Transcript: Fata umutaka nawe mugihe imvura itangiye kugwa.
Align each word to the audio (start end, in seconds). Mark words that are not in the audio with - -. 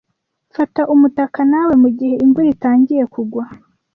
Fata 0.55 0.81
umutaka 0.93 1.39
nawe 1.51 1.73
mugihe 1.83 2.13
imvura 2.25 2.47
itangiye 2.55 3.03
kugwa. 3.13 3.43